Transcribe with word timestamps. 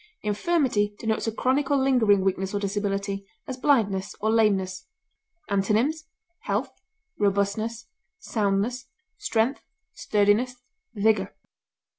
Infirmity 0.23 0.95
denotes 0.97 1.27
a 1.27 1.31
chronic 1.31 1.69
or 1.69 1.77
lingering 1.77 2.21
weakness 2.21 2.55
or 2.55 2.59
disability, 2.59 3.23
as 3.47 3.55
blindness 3.55 4.15
or 4.19 4.31
lameness. 4.31 4.87
Antonyms: 5.47 6.05
health, 6.45 6.71
robustness, 7.19 7.85
soundness, 8.17 8.87
strength, 9.19 9.61
sturdiness, 9.93 10.55
vigor. 10.95 11.35